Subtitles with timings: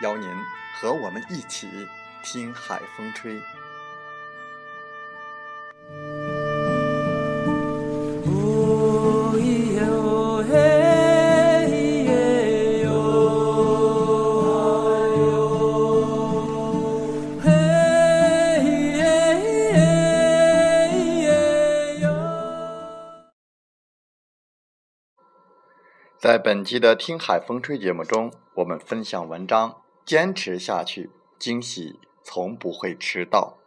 [0.00, 0.28] 邀您
[0.80, 1.68] 和我们一起
[2.22, 3.40] 听海风吹。
[26.18, 29.82] 在本期的《听海风吹》节目中，我们分享文章。
[30.10, 31.08] 坚持下去，
[31.38, 33.58] 惊喜从不会迟到。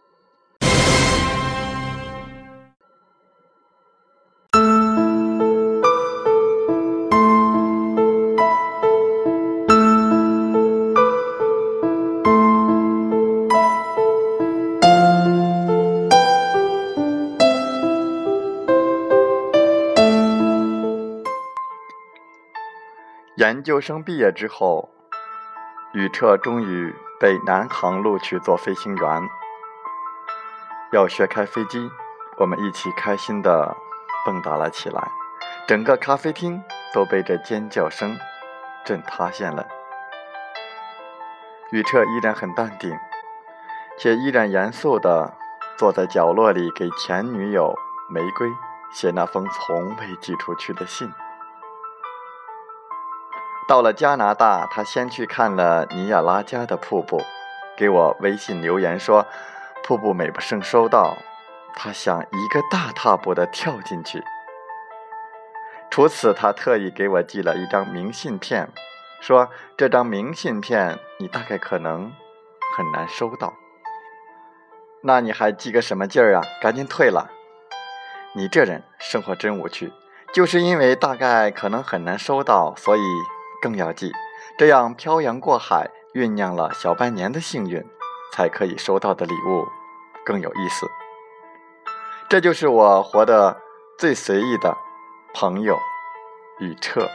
[23.38, 24.93] 研究生毕业之后。
[25.94, 29.30] 宇彻终于被南航录取做飞行员，
[30.92, 31.88] 要学开飞机，
[32.38, 33.78] 我们一起开心的
[34.26, 35.12] 蹦跶了起来，
[35.68, 36.64] 整个咖啡厅
[36.96, 38.18] 都被这尖叫声
[38.84, 39.68] 震塌陷了。
[41.70, 42.98] 宇彻依然很淡定，
[44.00, 45.38] 且依然严肃的
[45.78, 47.78] 坐在角落里给前女友
[48.10, 48.50] 玫瑰
[48.92, 51.14] 写那封从未寄出去的信。
[53.68, 57.22] 到了加拿大，他先去看了尼亚拉加的瀑布，
[57.78, 59.26] 给我微信留言说
[59.84, 61.18] ：“瀑布美不胜收，到
[61.74, 64.24] 他想一个大踏步的跳进去。”
[65.90, 68.70] 除此，他特意给我寄了一张明信片，
[69.22, 72.12] 说：“这张明信片你大概可能
[72.76, 73.54] 很难收到。”
[75.04, 76.44] 那你还寄个什么劲儿啊？
[76.62, 77.30] 赶紧退了！
[78.36, 79.92] 你这人生活真无趣，
[80.34, 83.02] 就是因为大概可能很难收到，所以。
[83.64, 84.12] 更要记，
[84.58, 87.82] 这样漂洋过海酝酿了小半年的幸运，
[88.34, 89.66] 才可以收到的礼物
[90.26, 90.86] 更有意思。
[92.28, 93.62] 这就是我活得
[93.98, 94.76] 最随意的
[95.34, 95.80] 朋友
[96.60, 97.08] 宇彻，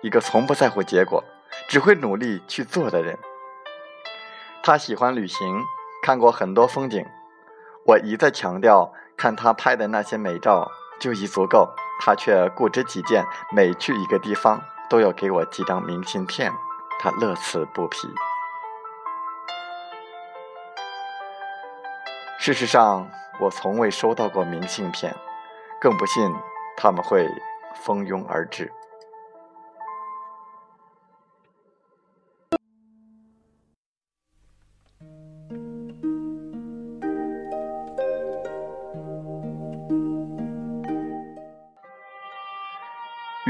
[0.00, 1.24] 一个从不在乎结果，
[1.68, 3.18] 只会努力去做的人。
[4.62, 5.64] 他喜欢旅行，
[6.04, 7.04] 看过很多风景。
[7.84, 10.70] 我一再强调，看他拍的那些美照
[11.00, 14.62] 就已足够，他却固执己见，每去一个地方。
[14.88, 16.52] 都要给我寄张明信片，
[16.98, 18.08] 他乐此不疲。
[22.38, 23.10] 事实上，
[23.40, 25.14] 我从未收到过明信片，
[25.80, 26.34] 更不信
[26.76, 27.28] 他们会
[27.74, 28.72] 蜂拥而至。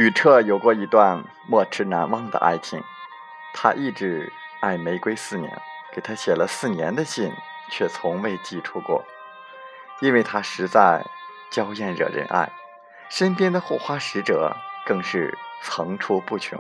[0.08, 2.82] 宇彻有过一段莫齿难忘的爱情，
[3.52, 5.60] 他一直爱玫瑰四年，
[5.92, 7.30] 给他写了四年的信，
[7.70, 9.04] 却从未寄出过，
[10.00, 11.04] 因为他实在
[11.50, 12.50] 娇艳惹人爱，
[13.10, 14.56] 身边的护花使者
[14.86, 16.58] 更是层出不穷，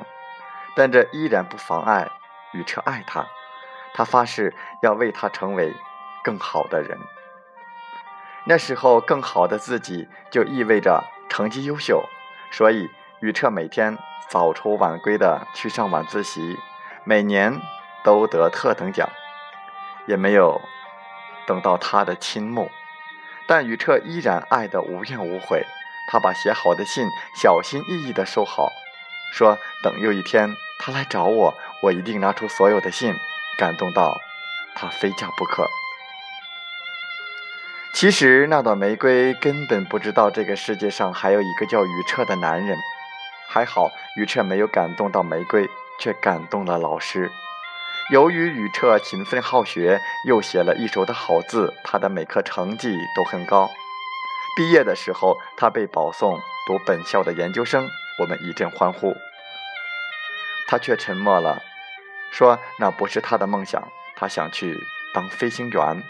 [0.76, 2.06] 但这依然不妨碍
[2.52, 3.26] 宇彻爱他，
[3.94, 5.74] 他发誓要为他成为
[6.22, 6.98] 更好的人。
[8.44, 12.04] 那时候，更好的自己就意味着成绩优秀，
[12.50, 12.90] 所以。
[13.20, 13.98] 宇彻每天
[14.28, 16.56] 早出晚归的去上晚自习，
[17.02, 17.60] 每年
[18.04, 19.08] 都得特等奖，
[20.06, 20.60] 也没有
[21.44, 22.70] 等到他的倾慕，
[23.48, 25.64] 但宇彻依然爱得无怨无悔。
[26.10, 28.70] 他把写好的信小心翼翼地收好，
[29.32, 33.12] 说等有一天他来找我，我一定拿出所有的信，
[33.58, 34.16] 感动到
[34.76, 35.66] 他非嫁不可。
[37.94, 42.78] 其实那朵玫瑰根本不知道这个世界上还有一个叫宇彻的男人。
[43.50, 45.68] 还好宇彻没有感动到玫瑰，
[45.98, 47.30] 却感动了老师。
[48.10, 53.70] 由于宇彻勤奋好学，又写了一手的好字，他的每科成绩都很高。
[54.56, 57.88] 毕业的时候，他被保送读本校的研究生，
[58.20, 59.16] 我们一阵欢呼。
[60.68, 61.62] 他却沉默了，
[62.30, 64.76] 说那不是他的梦想，他想去
[65.14, 66.02] 当飞行员。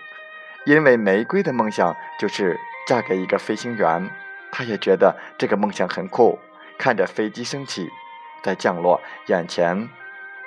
[0.64, 4.10] 因为玫瑰的梦想就是嫁给一个飞行员，
[4.50, 6.38] 他也觉得这个梦想很酷。
[6.78, 7.90] 看着飞机升起，
[8.42, 9.88] 再降落，眼前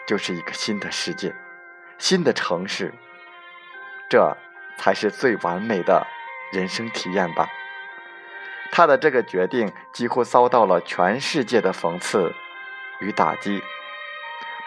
[0.07, 1.35] 就是一个新的世界，
[1.97, 2.93] 新的城市。
[4.09, 4.35] 这
[4.77, 6.07] 才是最完美的
[6.51, 7.49] 人生体验吧。
[8.71, 12.33] 他的这个决定几乎遭到了全世界的讽刺
[13.01, 13.61] 与打击，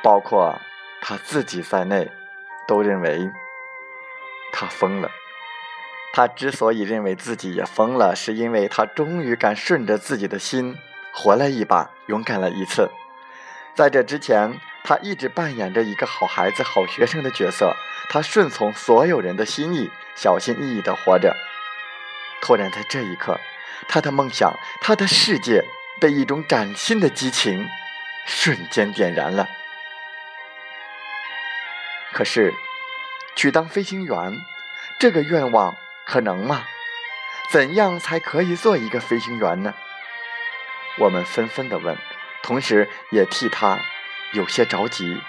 [0.02, 0.58] 包括
[1.00, 2.10] 他自己在内，
[2.68, 3.30] 都认为
[4.52, 5.10] 他疯了。
[6.12, 10.76] 他之所以认为自己也疯了，是因为他终于敢顺着自己的心
[11.14, 12.90] 活了一把，勇敢了一次。
[13.74, 17.74] 在这之前，他一直扮演着一个好孩子、好学生的角色，
[18.10, 21.36] 他顺从所有人的心意，小心翼翼地活着。
[22.42, 23.38] 突然，在这一刻，
[23.88, 25.64] 他的梦想、他的世界
[26.00, 27.68] 被一种崭新的激情
[28.26, 29.48] 瞬间点燃了。
[32.12, 32.52] 可是，
[33.36, 34.32] 去当飞行员
[34.98, 35.76] 这个愿望。
[36.06, 36.66] 可能吗？
[37.48, 39.72] 怎样才可以做一个飞行员呢？
[40.98, 41.96] 我们纷纷的问，
[42.42, 43.78] 同时也替他
[44.32, 45.20] 有些着急。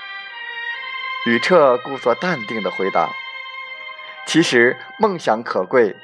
[1.26, 3.10] 宇彻故作淡定的回答
[4.28, 5.96] ：“其实梦想可贵，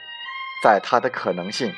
[0.64, 1.76] 在它的可能性。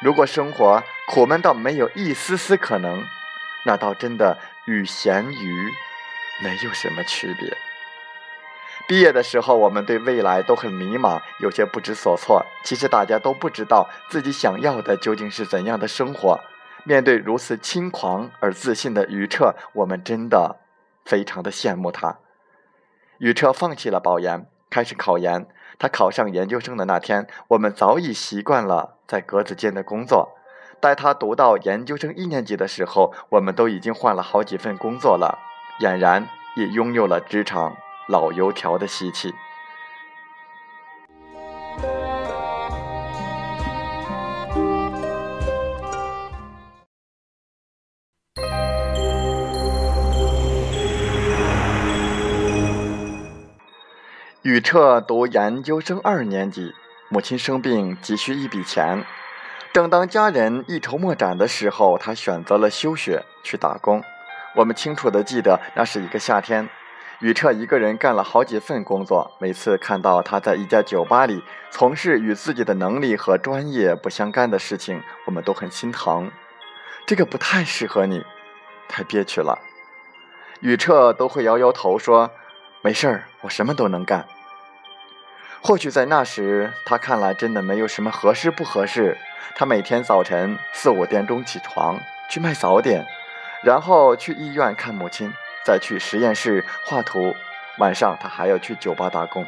[0.00, 3.04] 如果生活苦闷到没有一丝丝可能，
[3.66, 5.72] 那倒真的与咸鱼
[6.42, 7.54] 没有什么区别。”
[8.88, 12.44] 毕业的时候，我们对未来都很迷茫，有些不知所措。
[12.64, 16.38] 其实大家都不知道自己想要的究竟是怎样的生活。
[16.84, 20.56] 面对如此轻狂而自信的于彻，我们真的
[21.04, 22.18] 非常的羡慕他。
[23.18, 25.46] 于彻放弃了保研，开始考研。
[25.78, 30.36] 他考上研究生的那天，我们早已习惯了在格子间的工作。
[30.80, 35.38] 待他读到研究生一年级的时候，我们都已经换了好几份工作了，
[35.80, 37.76] 俨然也拥有了职场。
[38.08, 39.32] 老油条的习气。
[54.42, 56.74] 宇彻读研究生二年级，
[57.08, 59.04] 母亲生病，急需一笔钱。
[59.72, 64.02] 正当家人一筹莫展的时候，他选择了休学去打工。
[64.56, 66.68] 我们清楚的记得，那是一个夏天。
[67.22, 71.40] 宇彻一个人干了好几份工作，每次看到他在一家酒吧里
[71.70, 76.28] 从事与自己的能力和专业不相干的事情，我们都很心疼。
[77.06, 78.24] 这个不太适合你，
[78.88, 79.56] 太憋屈了。
[80.62, 82.28] 宇彻都会摇摇头说
[82.82, 84.26] ：“没事儿，我什么都能干。”
[85.62, 89.16] 或许在那时，他看来真的没有什么合适不合适。
[89.54, 93.06] 他每天早晨四五点钟起床去卖早点，
[93.62, 95.32] 然后去医院看母亲。
[95.64, 97.34] 再去实验室画图，
[97.78, 99.46] 晚上他还要去酒吧打工。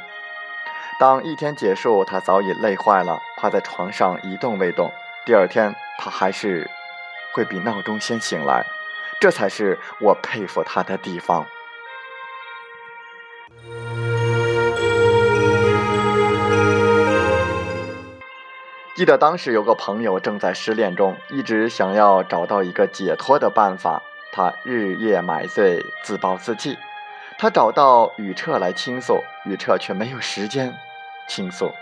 [0.99, 4.93] 当一天结束，他早已累坏了，趴在床上一动未动。
[5.27, 6.71] 第二天，他还是
[7.33, 8.65] 会比闹钟先醒来，
[9.21, 11.45] 这才是我佩服他的地方。
[18.95, 24.01] 记得当时有个朋友正在失恋中，一直想要找到一个解脱的办法。
[24.35, 26.77] 他日夜买醉，自暴自弃。
[27.39, 30.75] 他找到宇彻来倾诉，宇彻却没有时间
[31.29, 31.73] 倾诉。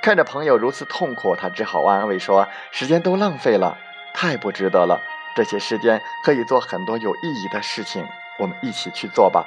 [0.00, 3.76] 看着朋友如此痛苦，他只好安慰说：“时间都浪费了，
[4.14, 5.02] 太不值得了。
[5.36, 8.06] 这些时间可以做很多有意义的事情，
[8.38, 9.46] 我们一起去做吧。”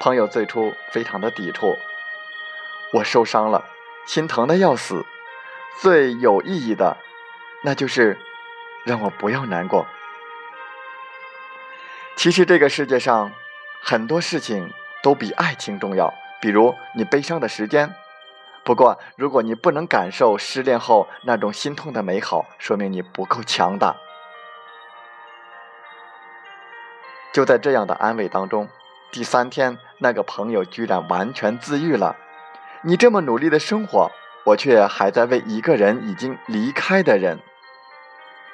[0.00, 1.76] 朋友最初非常的抵触，
[2.92, 3.64] 我受伤了，
[4.06, 5.06] 心疼的要死。
[5.80, 6.96] 最有意义的，
[7.62, 8.18] 那就是
[8.84, 9.86] 让我不要难过。
[12.18, 13.30] 其实这个世界上，
[13.80, 14.72] 很多事情
[15.04, 16.12] 都比爱情重要。
[16.40, 17.94] 比如你悲伤的时间。
[18.64, 23.94] 不过，如果你不能感受失恋后那种心痛的美好，说明你不够强大。
[27.32, 28.68] 就在这样的安慰当中，
[29.12, 32.16] 第三天，那个朋友居然完全自愈了。
[32.82, 34.10] 你这么努力的生活，
[34.44, 37.38] 我却还在为一个人已经离开的人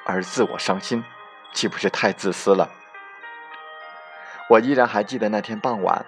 [0.05, 1.03] 而自我伤心，
[1.51, 2.69] 岂不是太自私了？
[4.49, 6.05] 我依然还记得那天傍晚，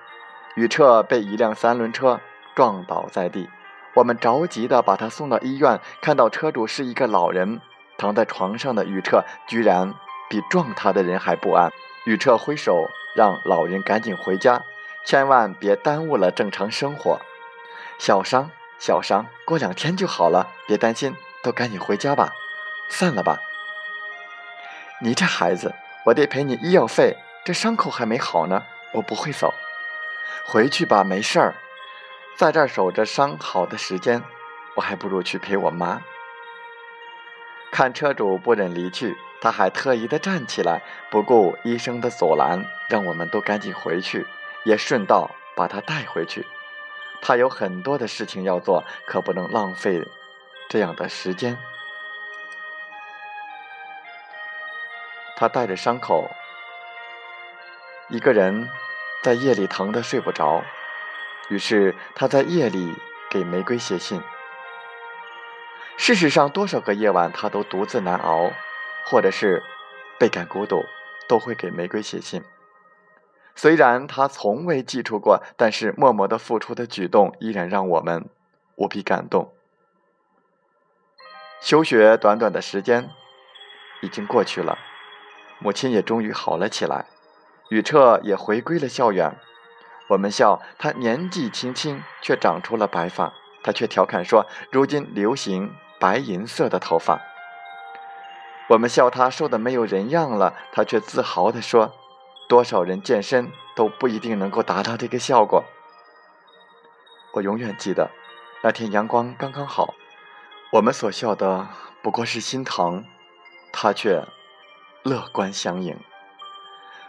[0.56, 2.20] 宇彻被一辆三轮车
[2.56, 3.50] 撞倒在地。
[3.96, 7.60] 我们着急地把他送到医院，看到车主是一个老人，
[7.98, 9.94] 躺在床上的宇彻居然
[10.30, 11.72] 比撞他的人还不安。
[12.06, 14.62] 宇彻挥手让老人赶紧回家，
[15.04, 17.20] 千万别耽误了正常生活。
[17.98, 22.32] 小伤小伤，过两天就好了，别担心，都赶紧回家吧，
[22.90, 23.40] 散了吧。
[25.02, 25.74] 你这孩子，
[26.06, 27.18] 我得赔你医药费，
[27.48, 29.54] 这伤口还没好呢，我不会走。
[30.46, 31.56] 回去吧，没事儿。
[32.36, 34.22] 在这儿守着伤好的时间，
[34.76, 36.02] 我还不如去陪我妈。
[37.72, 44.28] 看车主不忍离去，他还特意的站起来，不顾医生的阻拦，让我们都赶紧回去，
[44.66, 46.46] 也顺道把他带回去。
[47.22, 50.06] 他有很多的事情要做，可不能浪费
[50.68, 51.58] 这样的时间。
[55.38, 56.30] 他带着伤口，
[58.10, 58.70] 一个人
[59.22, 60.64] 在夜里疼得睡不着。
[61.50, 62.94] 于是他在夜里
[63.30, 64.22] 给玫瑰写信。
[65.98, 68.52] 事实上，多少个夜晚他都独自难熬，
[69.06, 69.64] 或者是
[70.20, 70.84] 倍感孤独，
[71.28, 72.44] 都会给玫瑰写信。
[73.56, 78.30] 虽然他从未寄出过，但是默默的付出的举动依然让我们
[78.76, 79.54] 无比感动。
[81.60, 83.10] 休学短短的时间
[84.02, 84.78] 已经过去了，
[85.60, 87.08] 母亲也终于好了起来，
[87.70, 89.38] 宇彻也回归了校园。
[90.10, 93.34] 我们笑他年纪轻轻却长出了白发，
[93.64, 97.20] 他却调侃说：“如今流行白银色的头发。”
[98.70, 101.94] 我们笑他瘦的没有人样了，他却自豪地说
[102.48, 105.66] ：“多少人健身都不一定能够达到这个效果。”
[107.34, 108.10] 我永远记得
[108.64, 109.94] 那天阳光刚刚好，
[110.72, 111.68] 我们所笑的
[112.02, 113.06] 不过是心疼，
[113.72, 114.24] 他却
[115.04, 116.00] 乐观相迎，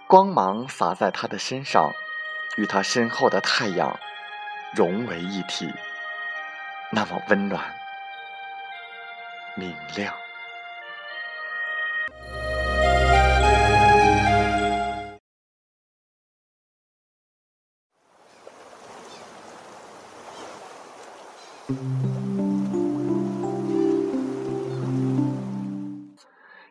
[0.09, 1.93] 光芒洒在他的身上。
[2.57, 4.01] 与他身后的太阳
[4.75, 5.73] 融为一体，
[6.91, 7.73] 那么温暖、
[9.55, 10.13] 明亮。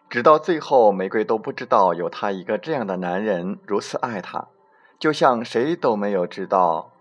[0.10, 4.48] 直到最后，玫瑰都不知道有他一个这样的男人如此爱她。
[4.98, 6.92] 就像谁都没有知道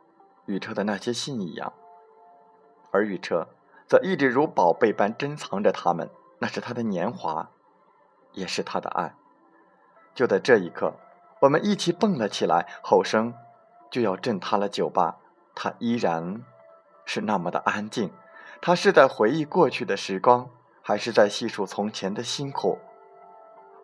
[0.47, 1.73] 宇彻的那些信一样，
[2.91, 3.49] 而宇彻
[3.87, 6.11] 则一直如宝贝般珍藏着他们。
[6.39, 7.49] 那是他的年华，
[8.33, 9.15] 也是他的爱。
[10.15, 10.93] 就在这一刻，
[11.41, 13.33] 我们一起蹦了起来，吼声
[13.91, 15.17] 就要震塌了酒吧。
[15.55, 16.43] 他依然
[17.07, 18.13] 是那么的安静。
[18.61, 20.51] 他是在回忆过去的时光，
[20.83, 22.79] 还是在细数从前的辛苦？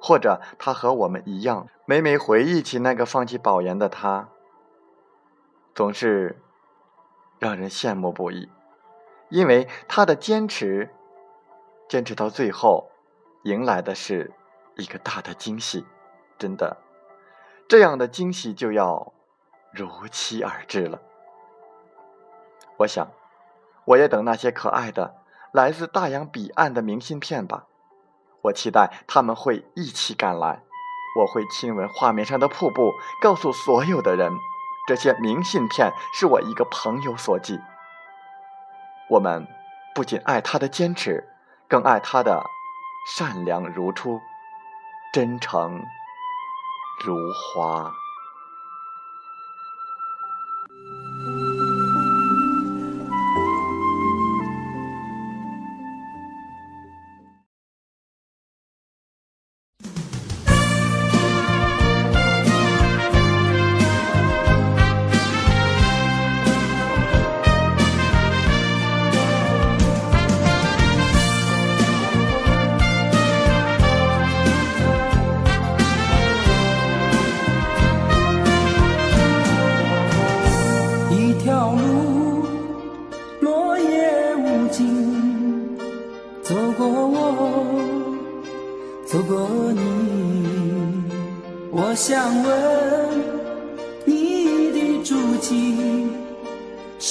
[0.03, 4.29] 或者他和我们一样，每每回忆起那个放弃保研的他，
[5.75, 6.43] 总是
[7.39, 8.51] 让人羡慕不已，
[9.29, 10.91] 因为他的坚持，
[11.89, 12.91] 坚持到最后，
[13.45, 14.33] 迎来的是
[14.77, 15.87] 一个大的惊喜。
[16.37, 16.79] 真的，
[17.69, 19.13] 这样的惊喜就要
[19.73, 21.01] 如期而至了。
[22.79, 23.09] 我想，
[23.85, 25.15] 我也等那些可爱的
[25.53, 27.69] 来自大洋彼岸的明信片吧。
[28.43, 30.63] 我期待他们会一起赶来，
[31.19, 34.33] 我会亲吻画面上的瀑布，告诉所有的人，
[34.87, 37.61] 这些明信片是我一个朋友所寄。
[39.11, 39.47] 我们
[39.95, 41.29] 不仅爱他的坚持，
[41.69, 42.45] 更爱他的
[43.17, 44.21] 善良如初，
[45.13, 45.85] 真诚
[47.05, 47.93] 如花。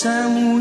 [0.04, 0.61] 山无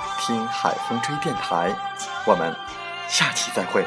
[0.21, 1.75] 听海风吹电台”。
[2.25, 2.55] 我们
[3.09, 3.83] 下期再会。